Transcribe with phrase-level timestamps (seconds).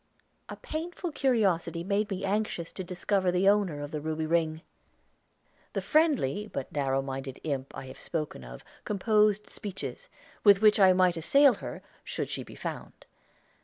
[0.49, 4.61] A painful curiosity made me anxious to discover the owner of the ruby ring!
[5.73, 10.09] The friendly but narrow minded imp I have spoken of composed speeches,
[10.43, 13.05] with which I might assail her, should she be found.